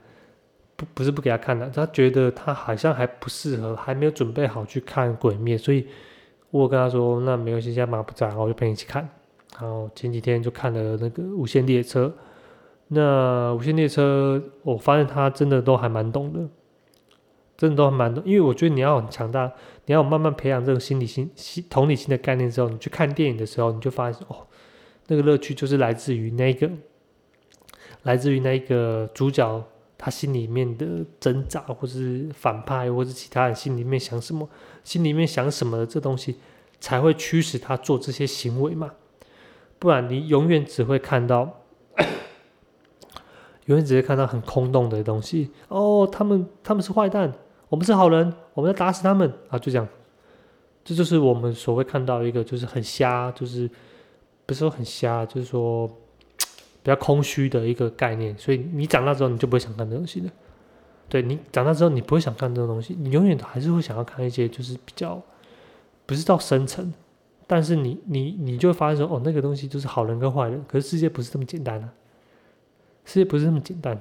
[0.78, 5.86] 不不是不给他看的，他觉得他好像还不适合，还没有准备好去看《鬼灭》，所以
[6.52, 9.10] 我跟他说，那没关系，现在妈不在，我就陪你一起看。
[9.60, 12.06] 然后前几天就看了那个《无限列车》，
[12.90, 16.48] 那《无限列车》，我发现他真的都还蛮懂的，
[17.58, 18.24] 真的都还蛮懂。
[18.24, 19.52] 因为我觉得你要很强大，
[19.88, 24.46] 你要慢慢培养这种心理心、心同理心的概念之后，你去看电影的时候，你就发现哦，
[25.08, 26.70] 那个乐趣就是来自于那个，
[28.04, 29.66] 来自于那个主角
[29.98, 34.48] 他心里面的挣扎，或是反派，或是其他人心里面想什么，
[34.84, 36.36] 心里面想什么的这东西，
[36.80, 38.92] 才会驱使他做这些行为嘛。
[39.80, 41.62] 不然你永远只会看到，
[43.66, 45.52] 永远只会看到很空洞的东西。
[45.68, 47.34] 哦，他们他们是坏蛋，
[47.70, 49.60] 我们是好人，我们要打死他们啊！
[49.60, 49.88] 就这样，
[50.84, 53.70] 这就是我们所谓看到一个就是很瞎，就是
[54.46, 55.90] 不是说很瞎，就是说
[56.88, 58.34] 比较空虚的一个概念。
[58.38, 60.32] 所以你长大之后你就不会想看这东西了。
[61.10, 65.22] 对你长大之后你不会想看这种东西，你永远还是会想要看一些就是比较
[66.06, 66.94] 不是到深层。
[67.46, 71.90] 但是你你你就会发现说，哦，那个东西就是好人跟坏人，可是世界不是这么简单的，
[73.04, 74.00] 世界不是这么简单，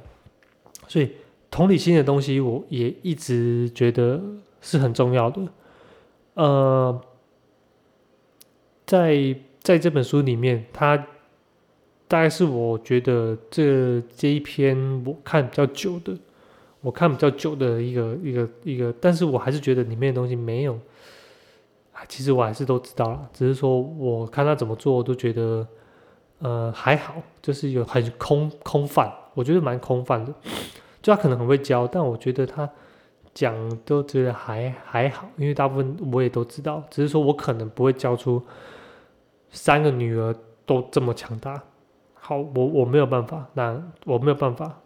[0.86, 1.10] 所以
[1.50, 4.22] 同理心的东西，我也一直觉得
[4.60, 5.42] 是很重要的。
[6.34, 7.00] 呃，
[8.84, 11.06] 在在这本书里面，它
[12.08, 16.16] 大概是我觉得这这一篇我看比较久的，
[16.80, 20.78] 我看比较久的一个一个一个，但是我还是觉得里面的东西没有。
[21.92, 25.66] 啊其实我还是都知道了，只是说我看他怎么做，我都觉得，
[26.40, 30.32] 呃，还好，就是有很空空泛，我觉得蛮空泛的。
[31.00, 32.68] 就他可能很会教，但我觉得他
[33.32, 38.42] 讲都觉得还还好，因为大部分我也都知道，只是说我可能不会教出
[39.50, 40.34] 三个女儿
[40.66, 41.62] 都这么强大。
[42.26, 44.80] 好，我我没有办法，那我没有办法，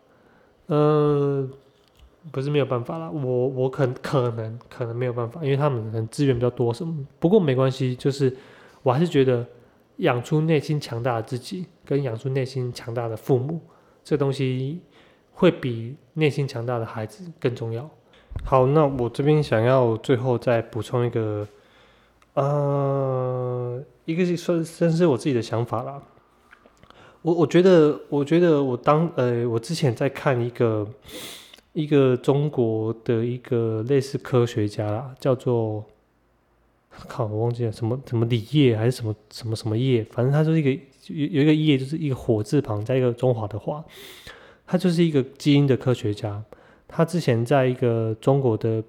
[0.67, 1.49] 呃。
[2.31, 6.95] 不是没有办法啦，我我可可能可能没有办法，因为他们可能资源比较多什么。
[7.19, 8.37] 不过没关系，就是
[8.83, 9.43] 我还是觉得
[9.97, 13.59] 养出内心强大的自己，跟养出内心强大的父母，
[14.05, 14.83] 这东西
[15.33, 17.89] 会比内心强大的孩子更重要。
[18.45, 21.49] 好，那我这边想要最后再补充一个，
[22.35, 26.03] 呃，一个是算算是我自己的想法啦。
[27.23, 30.87] 我我觉得，我觉得我当呃，我之前在看一个。
[31.73, 35.85] 一个中国的一个类似科学家啦，叫做，
[37.07, 40.71] 靠，我忘记了什么什么李业还是什么什么什么业，反正他就是一个
[41.07, 43.85] 有有一个业，就是一个火字旁加一个中华的华，
[44.67, 46.43] 他就是一个基因的科学家。
[46.89, 48.83] 他之前在一个中国的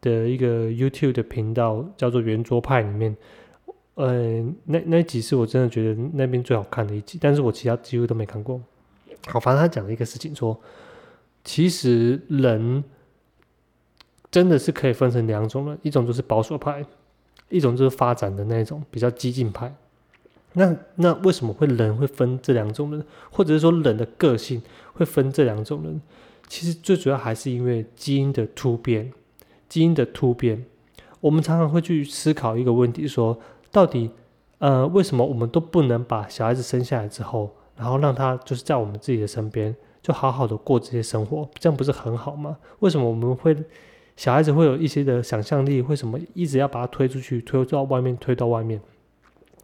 [0.00, 3.14] 的一个 YouTube 的频道叫做圆桌派里面，
[3.94, 8.60] 呃，那那集是我真的觉得那边最好看的一集，但是我其他几乎都没看过。
[9.26, 10.58] 好，反正他讲了一个事情说。
[11.44, 12.84] 其实人
[14.30, 16.86] 真的是可以分成两种人，一种就是保守派，
[17.48, 19.74] 一种就是发展的那种比较激进派。
[20.52, 26.00] 那那为什么会人会分这两种人，或者是说人的个性会分这两种人？
[26.46, 29.12] 其实最主要还是因为基因的突变。
[29.68, 30.64] 基因的突变，
[31.18, 33.36] 我们常常会去思考一个问题：说
[33.72, 34.10] 到底，
[34.58, 39.74] 呃，为什么我们都不能把小孩子生下来之后，然后让他就是在我们自己的身边？
[40.02, 42.56] 就好好的过这些生活，这样不是很好吗？
[42.80, 43.56] 为什么我们会
[44.16, 45.80] 小孩子会有一些的想象力？
[45.82, 48.80] 为什么一直要把他推出去，推到外面，推到外面？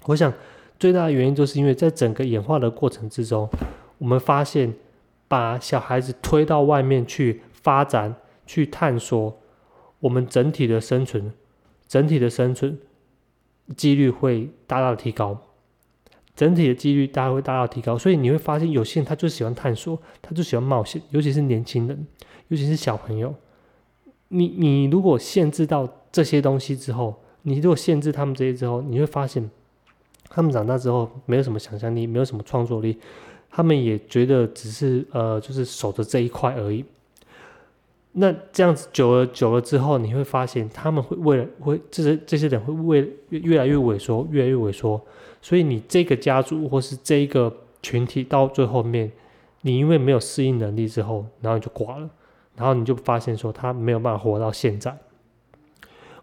[0.07, 0.33] 我想
[0.79, 3.49] 最大的原因就是因为在整个演化的过程之中，
[3.99, 4.73] 我们发现
[5.27, 8.15] 把小孩子推到外面去发展、
[8.47, 9.37] 去探索，
[9.99, 11.33] 我们整体的生存、
[11.89, 12.79] 整体的生存
[13.77, 15.39] 几率会大大的提高。
[16.35, 22.07] 整体的几率大家会大大提高，所以你会发现有些人他就喜欢探索，他就喜欢冒险，尤其是年轻人，
[22.47, 23.35] 尤其是小朋友。
[24.29, 29.51] 你你如果限制到这些东西之后，你如果限制他们这些之后，你会发现
[30.29, 32.97] 他们长大之后没有什么想象力，没有什么创作力，
[33.51, 36.85] 他们也觉得只是呃就是守着这一块而已。
[38.13, 45.01] 那这样子久了久了之后，你会发现他们会为了会这些这些人会为越来越萎缩，越来越萎缩。
[45.41, 49.13] 所以你这个家族或是这一个群体到最后面，
[49.63, 52.11] 你因为没有适应能力之后，然后你就挂了，
[52.57, 54.97] 然后你就发现说他没有办法活到现在。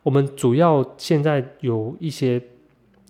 [0.03, 2.41] 我们主要现在有一些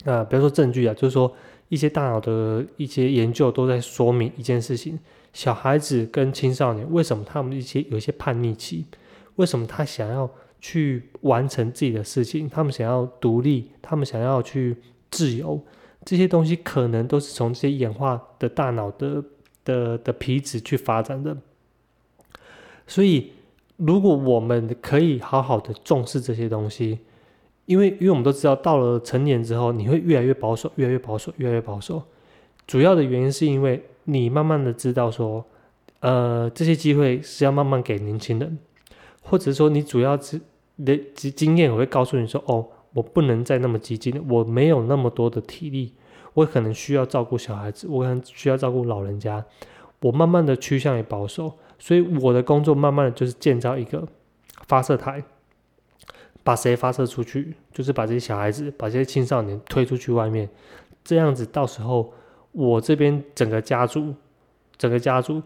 [0.06, 1.34] 啊，比如说证据啊，就是说
[1.70, 5.00] 一些大脑的一些研究都在说明一件事情：
[5.36, 8.86] 小孩子跟青少年为什么他们一些有一些叛逆期？
[9.36, 10.30] 为什么他想要
[10.62, 12.48] 去完成自己的事情？
[12.50, 14.78] 他们想要独立，他们想要去
[15.12, 15.62] 自由。
[16.06, 19.22] 这些东西可能都是从这些演化的大脑的
[19.66, 21.36] 的的皮质去发展的，
[22.88, 23.34] 所以
[23.76, 27.00] 如果我们可以好好的重视这些东西，
[27.66, 32.02] 因为因为我们都知道，到了成年之后，你会越来越保守，越来越保守，越来越保守。
[32.66, 35.46] 主要的原因是因为你慢慢的知道说，
[36.00, 38.58] 呃，这些机会是要慢慢给年轻人，
[39.22, 40.40] 或者说你主要是
[40.84, 45.94] 的经经验，我会告诉你说，哦，我不能再那么激进，我没有那么多的体力，
[46.34, 49.46] 我可能需要照顾小孩子，我可能需要照顾老人家，
[50.02, 54.08] 我慢慢的趋向于保守，所以我的工作慢慢的就是建造一个
[54.68, 55.24] 发射台。
[56.44, 60.48] 把谁发射出去，就是把这些小孩子、把这些青少年推出去外面，
[61.04, 62.14] 这样子到时候
[62.56, 64.16] 我这边整个家族、
[64.78, 65.42] 整个家族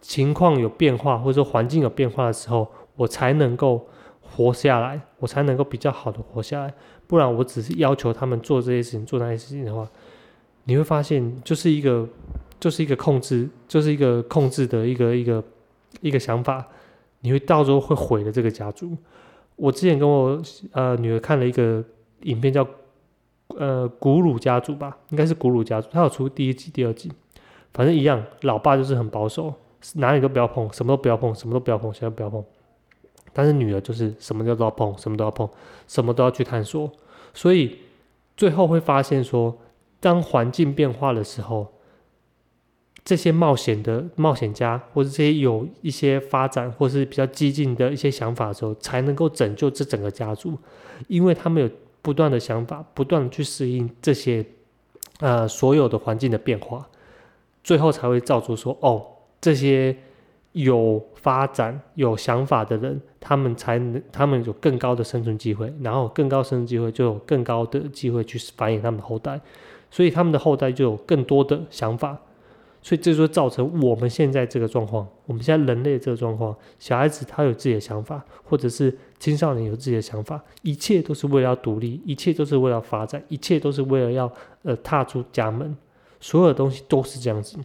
[0.00, 3.84] 情况有变化，或者说环境有变化的时候，我才能够
[4.22, 6.72] 活下来，我才能够比较好的活下来。
[7.08, 9.88] 不然我只是要求他们做这些事情、做那些事情的话，
[10.64, 12.08] 你会发现就是一个
[12.60, 15.42] 就是一个控制，就是一个控制的一个一个
[16.00, 16.64] 一个想法，
[17.20, 18.96] 你会到时候会毁了这个家族。
[19.56, 20.40] 我之前跟我
[20.72, 21.82] 呃女儿看了一个
[22.22, 22.66] 影片，叫
[23.56, 27.10] 呃古鲁家族吧，应该是古鲁家族，他有出第一季、第二季，
[27.72, 29.52] 反正一样，老爸就是很保守，
[29.94, 32.44] 哪里都不要碰，什么都不要碰，什么都不要碰，谁都不要碰。
[33.32, 35.48] 但是女儿就是什么都要碰，什么都要碰，
[35.88, 36.90] 什么都要去探索，
[37.32, 37.78] 所以
[38.36, 39.58] 最后会发现说，
[40.00, 41.68] 当环境变化的时候。
[43.04, 50.56] 这些冒险的冒险家，或者这些有一些发展或是比较激进的一些想法的时候，才能够拯救这整个家族，
[51.06, 51.68] 因为他们有
[52.04, 54.44] 不断的想法，不断去适应这些
[55.20, 56.86] 呃所有的环境的变化，
[57.62, 59.02] 最后才会造出说哦，
[59.40, 59.96] 这些
[60.52, 69.40] 有发展有想法的人，他们才能他们有更高的生存机会，然后更高生存机会就有更高的机会去繁衍他们的后代，
[69.90, 72.18] 所以他们的后代就有更多的想法。
[72.82, 78.94] 所以这就造成我们现在这个状况，我们现在人类这个状况，小孩子他有自己的想法，或者是
[79.24, 84.30] 青少年有自己的想法，一切都是为了要独立，一切都是为了发展，一切都是为了要
[84.64, 85.74] 呃踏出家门，
[86.20, 87.56] 所有的东西都是这样子。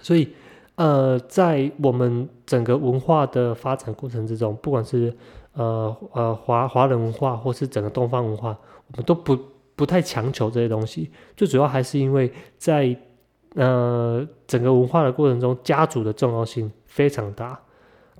[0.00, 0.28] 所以
[0.74, 5.16] 呃，在我们整个文化的发展过程之中，不管是
[5.52, 8.58] 呃呃华华人文化，或是整个东方文化，
[8.88, 9.38] 我们都不
[9.76, 12.96] 不太强求这些东西，最主要还是因为在。
[13.54, 17.60] 呃，整个文化的过程中，家族的重要性非常大。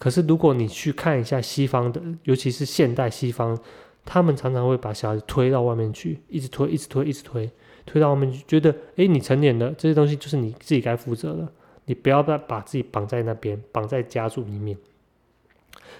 [0.02, 3.56] 可是，如果你去看一下西方的，尤其是现代西方，
[4.04, 7.48] 他们常常会把小孩子推到外面去，一直推，一直推，一直推，
[7.86, 11.46] 推到外面去，觉得，哎，你成年了，这些东西就是你自己该负责的，
[11.84, 14.76] 你不要再把自己绑在那边，绑在家族里面。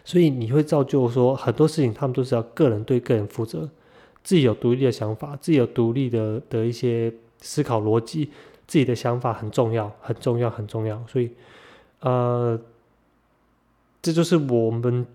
[0.05, 3.71] 所以，你会造就说，很多事情他们都是要个人对个人负责，
[4.25, 8.31] 自己有独立的想法，自己有独立的的一些思考逻辑。
[8.67, 11.01] 自己的想法很重要，很重要，很重要。
[11.07, 11.31] 所以，
[12.01, 12.59] 呃，
[14.03, 15.07] 这就是我们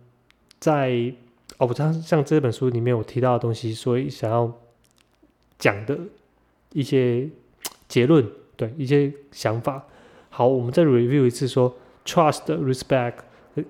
[0.59, 1.13] 在
[1.57, 4.51] 哦，像像这本书里面我提到的东西，所以想要
[5.59, 5.99] 讲的
[6.71, 7.29] 一些
[7.87, 8.25] 结论，
[8.55, 9.85] 对一些想法。
[10.29, 11.75] 好，我们再 review 一次，说
[12.05, 13.17] trust、respect、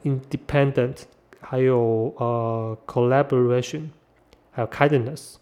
[0.04, 1.04] independent，
[1.40, 3.90] 还有呃 collaboration，
[4.52, 5.36] 还有 kindness，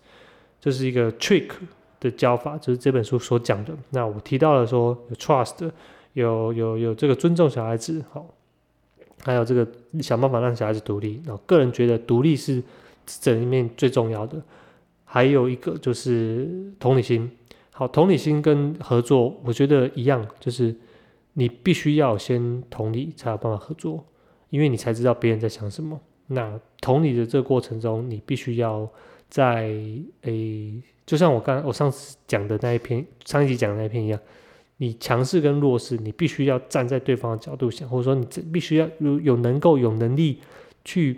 [0.62, 1.52] 这是一个 trick。
[1.98, 3.74] 的教法就是这本书所讲的。
[3.90, 5.72] 那我提到了说有 trust，
[6.14, 8.28] 有有有这个尊重小孩子，好，
[9.26, 9.68] 还有这个
[10.04, 11.20] 想办法让小孩子独立。
[11.26, 12.62] 那个人觉得独立是
[13.08, 14.40] 这里面最重要的。
[15.04, 16.48] 还有一个就是
[16.80, 17.32] 同理心。
[17.72, 20.76] 好，同理心跟合作，我觉得一样，就是
[21.34, 24.06] 你必须要先同理，才有办法合作，
[24.52, 26.00] 因为你才知道别人在想什么。
[26.28, 28.88] 那同理的这个过程中，你必须要
[29.28, 29.74] 在
[30.22, 30.82] 诶。
[31.06, 34.20] 就像我刚我上次讲的那一篇，上一集讲的那一篇一样，
[34.78, 40.40] 你强势跟弱势，你必须要站在对方的角度想，或者说你这必须要有有能够有能力
[40.84, 41.18] 去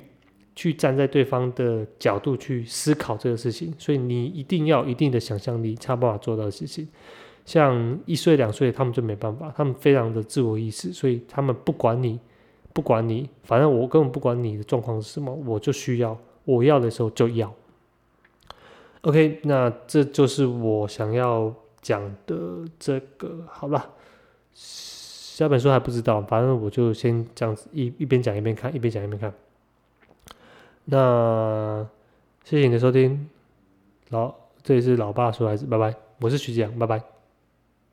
[0.56, 6.88] 去站在对方的角度去思考这个事情，所以你一定要一定的想象力，才有办法做到的事情。
[7.46, 12.20] 像一岁两岁，他们就没办法，他们非常的自我意识，所以他们不管你
[12.74, 17.52] 不管你，反正我根本不管你的状况是什么，我就需要我要的时候就要。
[19.02, 21.54] OK，那这就是我想要
[21.88, 22.36] 讲的
[22.78, 23.94] 这个，好了，
[24.54, 29.34] 下本书还不知道，反正我就先这样子一一边讲一边看，一边讲一边看。
[30.84, 31.88] 那
[32.44, 33.30] 谢谢你的收听，
[34.10, 37.17] 老这里是老爸说孩子，拜拜，我是徐子阳，拜拜。